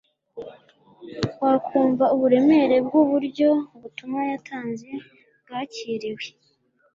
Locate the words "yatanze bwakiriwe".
4.31-6.25